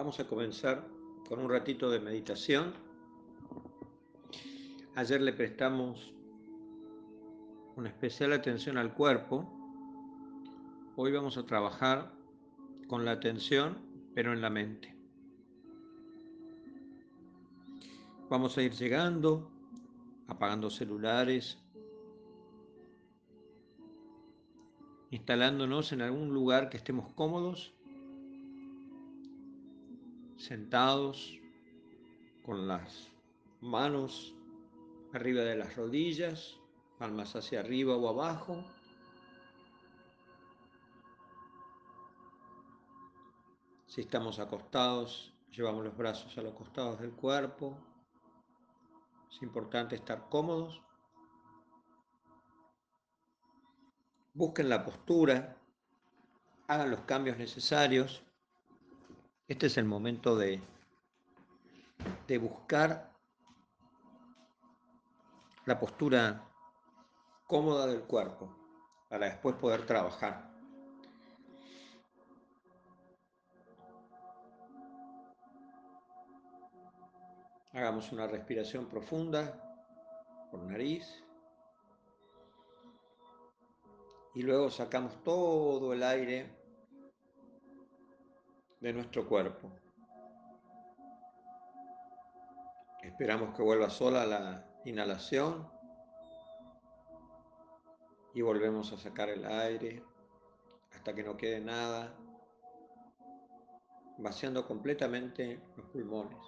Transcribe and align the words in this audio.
Vamos 0.00 0.18
a 0.18 0.26
comenzar 0.26 0.88
con 1.28 1.40
un 1.40 1.50
ratito 1.50 1.90
de 1.90 2.00
meditación. 2.00 2.72
Ayer 4.94 5.20
le 5.20 5.34
prestamos 5.34 6.14
una 7.76 7.90
especial 7.90 8.32
atención 8.32 8.78
al 8.78 8.94
cuerpo. 8.94 9.46
Hoy 10.96 11.12
vamos 11.12 11.36
a 11.36 11.44
trabajar 11.44 12.14
con 12.88 13.04
la 13.04 13.10
atención, 13.10 13.76
pero 14.14 14.32
en 14.32 14.40
la 14.40 14.48
mente. 14.48 14.96
Vamos 18.30 18.56
a 18.56 18.62
ir 18.62 18.72
llegando, 18.72 19.50
apagando 20.28 20.70
celulares, 20.70 21.58
instalándonos 25.10 25.92
en 25.92 26.00
algún 26.00 26.32
lugar 26.32 26.70
que 26.70 26.78
estemos 26.78 27.12
cómodos, 27.12 27.74
sentados 30.40 31.38
con 32.46 32.66
las 32.66 33.10
manos 33.60 34.34
arriba 35.12 35.42
de 35.42 35.56
las 35.56 35.76
rodillas, 35.76 36.58
palmas 36.98 37.36
hacia 37.36 37.60
arriba 37.60 37.94
o 37.94 38.08
abajo. 38.08 38.64
Si 43.86 44.00
estamos 44.00 44.38
acostados, 44.38 45.34
llevamos 45.50 45.84
los 45.84 45.96
brazos 45.96 46.36
a 46.38 46.42
los 46.42 46.54
costados 46.54 47.00
del 47.00 47.12
cuerpo. 47.12 47.76
Es 49.30 49.42
importante 49.42 49.96
estar 49.96 50.28
cómodos. 50.30 50.80
Busquen 54.32 54.70
la 54.70 54.84
postura, 54.84 55.58
hagan 56.66 56.90
los 56.90 57.02
cambios 57.02 57.36
necesarios. 57.36 58.22
Este 59.50 59.66
es 59.66 59.76
el 59.78 59.84
momento 59.84 60.36
de, 60.36 60.62
de 62.28 62.38
buscar 62.38 63.10
la 65.66 65.76
postura 65.76 66.44
cómoda 67.48 67.88
del 67.88 68.02
cuerpo 68.02 68.48
para 69.08 69.26
después 69.26 69.56
poder 69.56 69.84
trabajar. 69.86 70.48
Hagamos 77.72 78.12
una 78.12 78.28
respiración 78.28 78.86
profunda 78.86 79.60
por 80.52 80.62
nariz. 80.62 81.24
Y 84.32 84.42
luego 84.42 84.70
sacamos 84.70 85.20
todo 85.24 85.92
el 85.92 86.04
aire 86.04 86.59
de 88.80 88.92
nuestro 88.92 89.28
cuerpo. 89.28 89.70
Esperamos 93.02 93.54
que 93.54 93.62
vuelva 93.62 93.90
sola 93.90 94.26
la 94.26 94.66
inhalación 94.84 95.68
y 98.34 98.42
volvemos 98.42 98.92
a 98.92 98.98
sacar 98.98 99.28
el 99.28 99.44
aire 99.44 100.02
hasta 100.94 101.14
que 101.14 101.22
no 101.22 101.36
quede 101.36 101.60
nada, 101.60 102.14
vaciando 104.18 104.66
completamente 104.66 105.60
los 105.76 105.86
pulmones. 105.86 106.38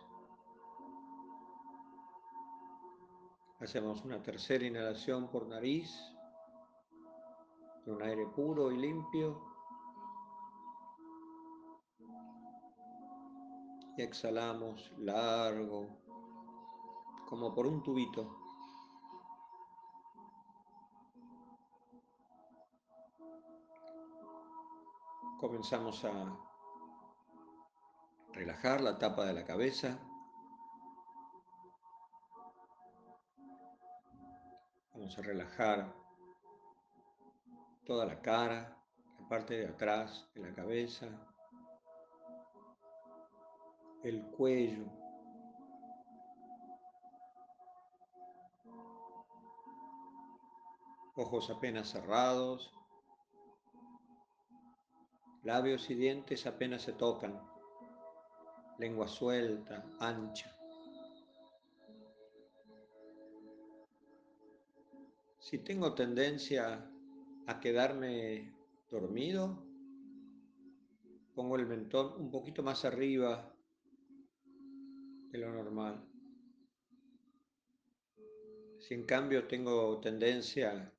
Hacemos 3.61 4.05
una 4.05 4.23
tercera 4.23 4.65
inhalación 4.65 5.31
por 5.31 5.47
nariz, 5.47 5.91
de 7.87 7.93
un 7.93 8.03
aire 8.03 8.27
puro 8.35 8.73
y 8.73 8.77
limpio. 8.77 9.52
Y 13.97 14.03
exhalamos 14.03 14.91
largo, 14.99 15.87
como 17.29 17.55
por 17.55 17.67
un 17.67 17.83
tubito. 17.83 18.39
Comenzamos 25.39 26.05
a 26.05 26.39
relajar 28.33 28.81
la 28.81 28.99
tapa 28.99 29.25
de 29.27 29.35
la 29.35 29.45
cabeza. 29.45 29.99
Vamos 34.95 35.19
a 35.19 35.23
relajar 35.23 35.93
toda 37.85 38.07
la 38.07 38.21
cara, 38.23 38.77
la 39.21 39.29
parte 39.29 39.55
de 39.55 39.69
atrás 39.69 40.31
de 40.35 40.43
la 40.43 40.55
cabeza, 40.55 41.09
el 44.03 44.23
cuello. 44.23 44.85
Ojos 51.15 51.51
apenas 51.51 51.91
cerrados, 51.91 52.73
labios 55.45 55.89
y 55.91 55.95
dientes 55.95 56.47
apenas 56.47 56.83
se 56.83 56.95
tocan, 56.95 57.39
lengua 58.79 59.07
suelta, 59.07 59.85
ancha. 60.01 60.57
Si 65.39 65.59
tengo 65.59 65.95
tendencia 65.95 66.91
a 67.47 67.61
quedarme 67.61 68.55
dormido, 68.91 69.63
pongo 71.35 71.57
el 71.57 71.67
mentón 71.67 72.15
un 72.19 72.31
poquito 72.31 72.63
más 72.63 72.87
arriba 72.87 73.52
de 75.33 75.39
lo 75.39 75.51
normal. 75.51 76.07
Si 78.79 78.93
en 78.95 79.05
cambio 79.05 79.49
tengo 79.49 79.99
tendencia 80.01 80.93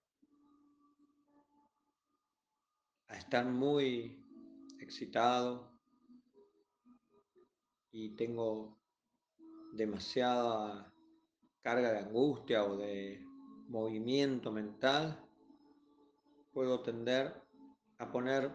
a 3.07 3.15
estar 3.15 3.45
muy 3.45 4.25
excitado 4.79 5.71
y 7.91 8.15
tengo 8.15 8.79
demasiada 9.73 10.91
carga 11.61 11.91
de 11.91 11.99
angustia 11.99 12.63
o 12.63 12.75
de 12.75 13.23
movimiento 13.67 14.51
mental, 14.51 15.23
puedo 16.51 16.81
tender 16.81 17.39
a 17.99 18.11
poner 18.11 18.51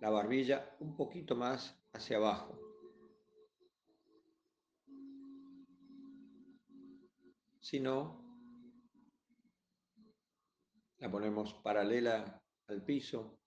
la 0.00 0.10
barbilla 0.10 0.76
un 0.78 0.96
poquito 0.96 1.34
más 1.34 1.76
hacia 1.92 2.18
abajo. 2.18 2.63
Si 7.64 7.80
no, 7.80 8.22
la 10.98 11.10
ponemos 11.10 11.54
paralela 11.54 12.42
al 12.66 12.84
piso. 12.84 13.38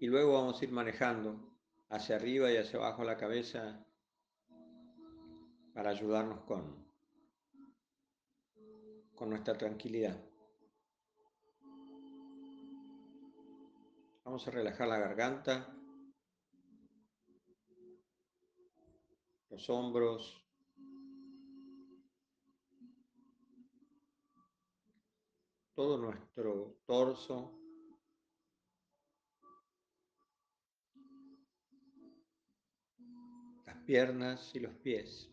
Y 0.00 0.08
luego 0.08 0.32
vamos 0.32 0.60
a 0.60 0.64
ir 0.64 0.72
manejando 0.72 1.56
hacia 1.90 2.16
arriba 2.16 2.50
y 2.50 2.56
hacia 2.56 2.80
abajo 2.80 3.04
la 3.04 3.16
cabeza 3.16 3.86
para 5.74 5.90
ayudarnos 5.90 6.40
con 6.40 6.84
con 9.14 9.30
nuestra 9.30 9.56
tranquilidad. 9.56 10.20
Vamos 14.24 14.48
a 14.48 14.50
relajar 14.50 14.88
la 14.88 14.98
garganta, 14.98 15.72
los 19.54 19.70
hombros, 19.70 20.44
todo 25.76 25.96
nuestro 25.96 26.80
torso. 26.84 27.60
las 33.64 33.76
piernas 33.86 34.50
y 34.54 34.58
los 34.58 34.74
pies. 34.74 35.30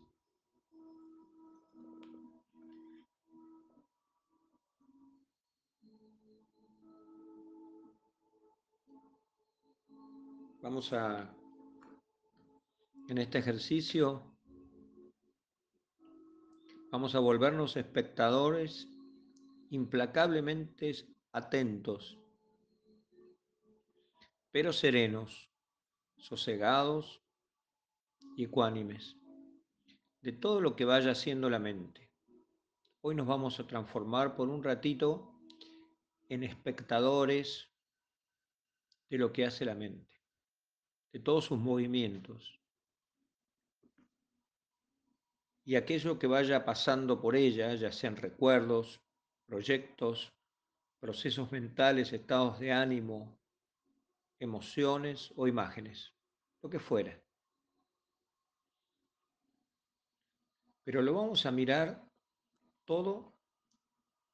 Vamos 10.62 10.92
a, 10.92 11.28
en 13.12 13.18
este 13.18 13.36
ejercicio, 13.36 14.22
vamos 16.90 17.14
a 17.14 17.18
volvernos 17.18 17.76
espectadores 17.76 18.88
implacablemente 19.68 20.94
atentos, 21.30 22.18
pero 24.50 24.72
serenos, 24.72 25.50
sosegados 26.16 27.20
y 28.34 28.44
ecuánimes, 28.44 29.18
de 30.22 30.32
todo 30.32 30.62
lo 30.62 30.74
que 30.74 30.86
vaya 30.86 31.10
haciendo 31.10 31.50
la 31.50 31.58
mente. 31.58 32.10
Hoy 33.02 33.14
nos 33.14 33.26
vamos 33.26 33.60
a 33.60 33.66
transformar 33.66 34.34
por 34.34 34.48
un 34.48 34.64
ratito 34.64 35.38
en 36.30 36.44
espectadores 36.44 37.68
de 39.10 39.18
lo 39.18 39.34
que 39.34 39.44
hace 39.44 39.66
la 39.66 39.74
mente, 39.74 40.16
de 41.12 41.20
todos 41.20 41.44
sus 41.44 41.58
movimientos. 41.58 42.61
Y 45.64 45.76
aquello 45.76 46.18
que 46.18 46.26
vaya 46.26 46.64
pasando 46.64 47.20
por 47.20 47.36
ella, 47.36 47.74
ya 47.74 47.92
sean 47.92 48.16
recuerdos, 48.16 49.00
proyectos, 49.46 50.32
procesos 50.98 51.52
mentales, 51.52 52.12
estados 52.12 52.58
de 52.58 52.72
ánimo, 52.72 53.38
emociones 54.38 55.32
o 55.36 55.46
imágenes, 55.46 56.12
lo 56.62 56.70
que 56.70 56.80
fuera. 56.80 57.20
Pero 60.84 61.00
lo 61.00 61.14
vamos 61.14 61.46
a 61.46 61.52
mirar 61.52 62.02
todo 62.84 63.32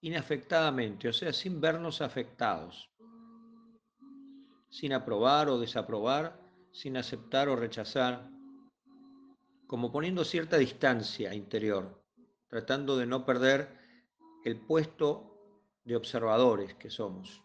inafectadamente, 0.01 1.09
o 1.09 1.13
sea, 1.13 1.33
sin 1.33 1.61
vernos 1.61 2.01
afectados, 2.01 2.91
sin 4.71 4.93
aprobar 4.93 5.49
o 5.49 5.59
desaprobar, 5.59 6.41
sin 6.73 6.97
aceptar 6.97 7.49
o 7.49 7.57
rechazar, 7.57 8.31
como 9.69 9.93
poniendo 9.93 10.25
cierta 10.25 10.57
distancia 10.57 11.35
interior, 11.35 12.03
tratando 12.49 12.97
de 12.97 13.05
no 13.05 13.27
perder 13.27 13.69
el 14.43 14.59
puesto 14.59 15.39
de 15.85 15.95
observadores 15.95 16.75
que 16.75 16.89
somos. 16.89 17.43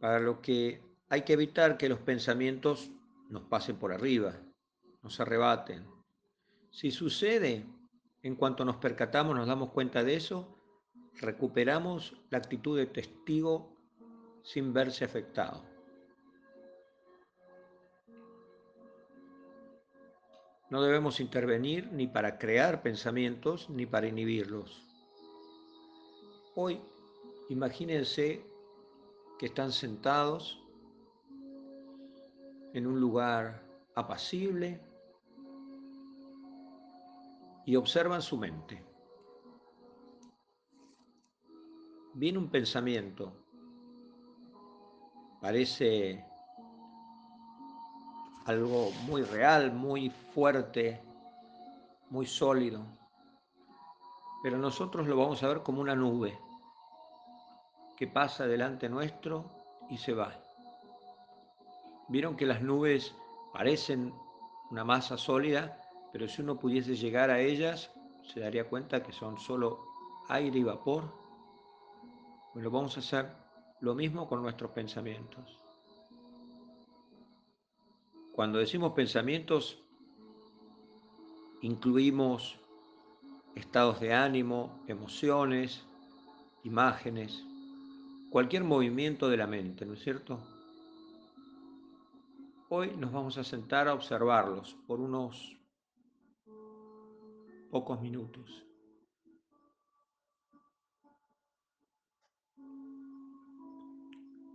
Para 0.00 0.18
lo 0.18 0.42
que 0.42 0.82
hay 1.08 1.22
que 1.22 1.34
evitar 1.34 1.78
que 1.78 1.88
los 1.88 2.00
pensamientos 2.00 2.90
nos 3.28 3.44
pasen 3.44 3.76
por 3.76 3.92
arriba, 3.92 4.34
nos 5.02 5.20
arrebaten. 5.20 5.86
Si 6.68 6.90
sucede, 6.90 7.64
en 8.22 8.34
cuanto 8.34 8.64
nos 8.64 8.76
percatamos, 8.76 9.36
nos 9.36 9.46
damos 9.46 9.70
cuenta 9.70 10.02
de 10.02 10.16
eso, 10.16 10.58
recuperamos 11.14 12.16
la 12.30 12.38
actitud 12.38 12.76
de 12.76 12.86
testigo 12.86 13.76
sin 14.42 14.72
verse 14.72 15.04
afectado. 15.04 15.69
No 20.70 20.82
debemos 20.82 21.18
intervenir 21.18 21.90
ni 21.92 22.06
para 22.06 22.38
crear 22.38 22.80
pensamientos 22.80 23.68
ni 23.70 23.86
para 23.86 24.06
inhibirlos. 24.06 24.86
Hoy, 26.54 26.80
imagínense 27.48 28.44
que 29.38 29.46
están 29.46 29.72
sentados 29.72 30.62
en 32.72 32.86
un 32.86 33.00
lugar 33.00 33.66
apacible 33.96 34.80
y 37.66 37.74
observan 37.74 38.22
su 38.22 38.36
mente. 38.36 38.84
Viene 42.14 42.38
un 42.38 42.48
pensamiento, 42.48 43.32
parece 45.40 46.29
algo 48.46 48.90
muy 49.06 49.22
real, 49.22 49.72
muy 49.72 50.10
fuerte, 50.10 51.02
muy 52.10 52.26
sólido, 52.26 52.84
pero 54.42 54.58
nosotros 54.58 55.06
lo 55.06 55.16
vamos 55.16 55.42
a 55.42 55.48
ver 55.48 55.62
como 55.62 55.80
una 55.80 55.94
nube 55.94 56.38
que 57.96 58.06
pasa 58.06 58.46
delante 58.46 58.88
nuestro 58.88 59.44
y 59.90 59.98
se 59.98 60.14
va. 60.14 60.32
Vieron 62.08 62.36
que 62.36 62.46
las 62.46 62.62
nubes 62.62 63.14
parecen 63.52 64.12
una 64.70 64.84
masa 64.84 65.18
sólida, 65.18 65.78
pero 66.12 66.26
si 66.26 66.42
uno 66.42 66.58
pudiese 66.58 66.96
llegar 66.96 67.30
a 67.30 67.40
ellas, 67.40 67.90
se 68.32 68.40
daría 68.40 68.68
cuenta 68.68 69.02
que 69.02 69.12
son 69.12 69.38
solo 69.38 69.84
aire 70.28 70.58
y 70.58 70.62
vapor. 70.64 71.12
Bueno, 72.54 72.70
vamos 72.70 72.96
a 72.96 73.00
hacer 73.00 73.30
lo 73.80 73.94
mismo 73.94 74.28
con 74.28 74.42
nuestros 74.42 74.70
pensamientos. 74.70 75.59
Cuando 78.40 78.58
decimos 78.58 78.94
pensamientos, 78.94 79.84
incluimos 81.60 82.58
estados 83.54 84.00
de 84.00 84.14
ánimo, 84.14 84.82
emociones, 84.88 85.86
imágenes, 86.64 87.44
cualquier 88.30 88.64
movimiento 88.64 89.28
de 89.28 89.36
la 89.36 89.46
mente, 89.46 89.84
¿no 89.84 89.92
es 89.92 90.02
cierto? 90.02 90.40
Hoy 92.70 92.96
nos 92.96 93.12
vamos 93.12 93.36
a 93.36 93.44
sentar 93.44 93.88
a 93.88 93.92
observarlos 93.92 94.74
por 94.86 95.00
unos 95.00 95.58
pocos 97.70 98.00
minutos. 98.00 98.64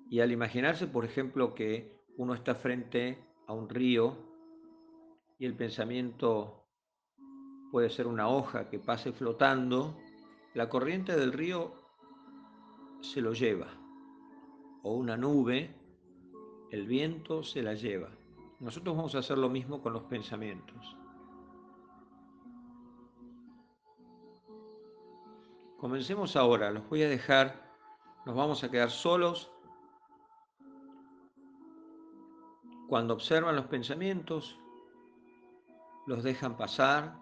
Y 0.10 0.22
al 0.22 0.32
imaginarse, 0.32 0.88
por 0.88 1.06
ejemplo, 1.06 1.54
que 1.54 2.04
uno 2.18 2.34
está 2.34 2.56
frente 2.56 3.35
a 3.47 3.53
un 3.53 3.69
río 3.69 4.15
y 5.38 5.45
el 5.45 5.56
pensamiento 5.56 6.63
puede 7.71 7.89
ser 7.89 8.07
una 8.07 8.27
hoja 8.30 8.69
que 8.69 8.80
pase 8.80 9.12
flotando, 9.12 9.97
la 10.53 10.69
corriente 10.69 11.15
del 11.15 11.33
río 11.33 11.74
se 13.01 13.21
lo 13.21 13.33
lleva, 13.33 13.68
o 14.83 14.94
una 14.94 15.18
nube, 15.18 15.75
el 16.71 16.88
viento 16.88 17.44
se 17.44 17.62
la 17.62 17.74
lleva. 17.74 18.09
Nosotros 18.59 18.95
vamos 18.95 19.15
a 19.15 19.19
hacer 19.19 19.38
lo 19.38 19.50
mismo 19.50 19.81
con 19.81 19.94
los 19.94 20.03
pensamientos. 20.03 20.95
Comencemos 25.77 26.36
ahora, 26.36 26.71
los 26.71 26.88
voy 26.89 27.03
a 27.03 27.09
dejar, 27.09 27.71
nos 28.25 28.36
vamos 28.36 28.63
a 28.63 28.71
quedar 28.71 28.89
solos 28.89 29.51
Cuando 32.88 33.16
observan 33.16 33.56
los 33.56 33.66
pensamientos, 33.66 34.60
los 36.06 36.24
dejan 36.24 36.56
pasar, 36.56 37.18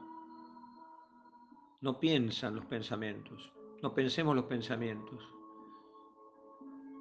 no 1.80 2.00
piensan 2.00 2.56
los 2.56 2.66
pensamientos, 2.66 3.52
no 3.82 3.94
pensemos 3.94 4.36
los 4.36 4.46
pensamientos, 4.46 5.24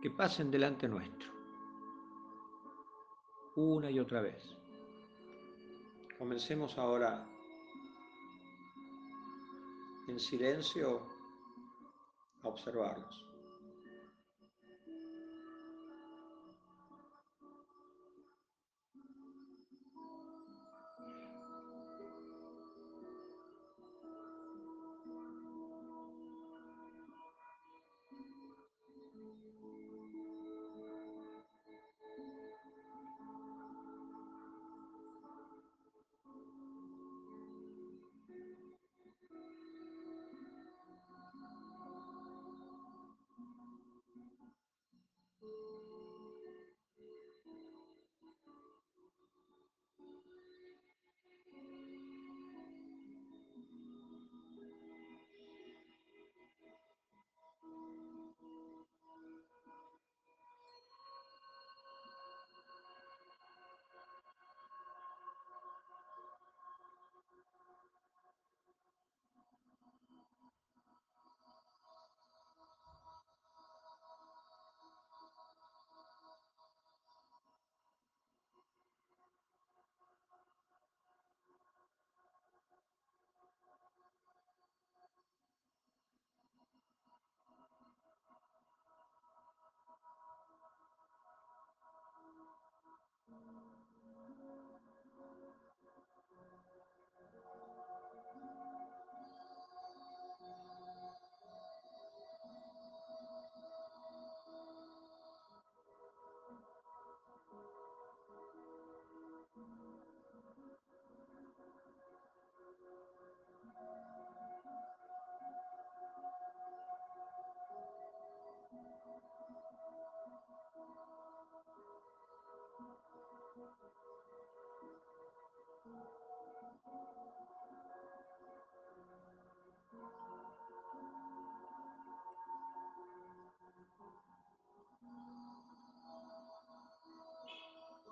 que 0.01 0.11
pasen 0.11 0.51
delante 0.51 0.89
nuestro, 0.89 1.33
una 3.57 3.91
y 3.91 3.99
otra 3.99 4.21
vez. 4.21 4.57
Comencemos 6.17 6.79
ahora 6.79 7.27
en 10.07 10.21
silencio 10.21 11.07
a 12.43 12.49
observarlos. 12.49 13.32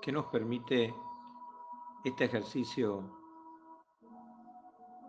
Que 0.01 0.13
nos 0.13 0.27
permite 0.27 0.95
este 2.05 2.25
ejercicio 2.25 3.05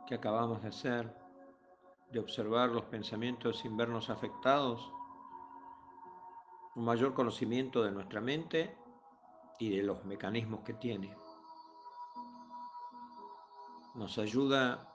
que 0.05 0.15
acabamos 0.15 0.61
de 0.61 0.67
hacer, 0.67 1.15
de 2.11 2.19
observar 2.19 2.69
los 2.69 2.83
pensamientos 2.83 3.59
sin 3.59 3.77
vernos 3.77 4.09
afectados, 4.09 4.91
un 6.75 6.83
mayor 6.83 7.13
conocimiento 7.13 7.83
de 7.83 7.91
nuestra 7.91 8.19
mente 8.19 8.77
y 9.59 9.69
de 9.69 9.83
los 9.83 10.03
mecanismos 10.03 10.61
que 10.61 10.73
tiene. 10.73 11.15
Nos 13.95 14.17
ayuda 14.17 14.93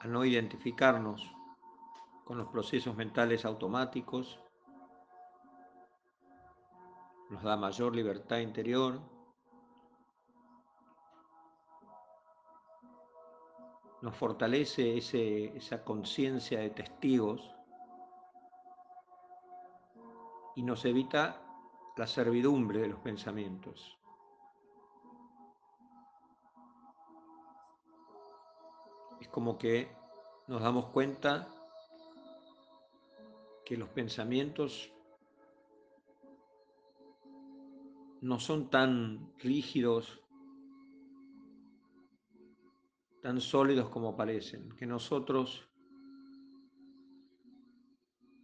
a 0.00 0.06
no 0.06 0.24
identificarnos 0.24 1.30
con 2.24 2.38
los 2.38 2.48
procesos 2.48 2.94
mentales 2.96 3.44
automáticos, 3.44 4.38
nos 7.30 7.42
da 7.42 7.56
mayor 7.56 7.94
libertad 7.94 8.38
interior, 8.38 9.00
nos 14.00 14.16
fortalece 14.16 14.96
esa 14.96 15.84
conciencia 15.84 16.60
de 16.60 16.70
testigos 16.70 17.54
y 20.54 20.62
nos 20.62 20.84
evita 20.84 21.42
la 21.96 22.06
servidumbre 22.06 22.80
de 22.80 22.88
los 22.88 23.00
pensamientos. 23.00 23.98
Es 29.20 29.28
como 29.28 29.58
que 29.58 29.90
nos 30.46 30.62
damos 30.62 30.86
cuenta 30.86 31.48
que 33.64 33.76
los 33.76 33.88
pensamientos 33.90 34.92
no 38.20 38.40
son 38.40 38.70
tan 38.70 39.32
rígidos, 39.38 40.20
tan 43.22 43.40
sólidos 43.40 43.88
como 43.90 44.16
parecen, 44.16 44.70
que 44.76 44.86
nosotros 44.86 45.68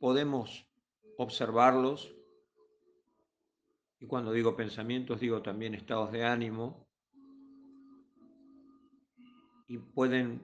podemos 0.01 0.67
observarlos, 1.17 2.15
y 4.01 4.07
cuando 4.07 4.33
digo 4.33 4.57
pensamientos 4.57 5.21
digo 5.21 5.43
también 5.43 5.75
estados 5.75 6.13
de 6.13 6.25
ánimo, 6.25 6.87
y 9.67 9.79
pueden, 9.79 10.43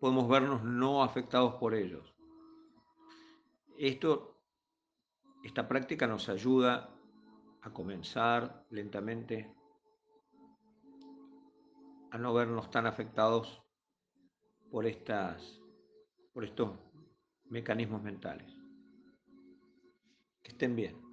podemos 0.00 0.28
vernos 0.28 0.64
no 0.64 1.04
afectados 1.04 1.54
por 1.54 1.74
ellos. 1.74 2.14
Esto, 3.76 4.40
esta 5.44 5.68
práctica 5.68 6.06
nos 6.06 6.28
ayuda 6.28 6.90
a 7.62 7.72
comenzar 7.72 8.66
lentamente 8.70 9.54
a 12.10 12.18
no 12.18 12.34
vernos 12.34 12.70
tan 12.70 12.86
afectados 12.86 13.62
por, 14.70 14.86
estas, 14.86 15.60
por 16.32 16.44
estos 16.44 16.78
mecanismos 17.44 18.02
mentales. 18.02 18.52
Que 20.42 20.52
estén 20.52 20.76
bien. 20.76 21.07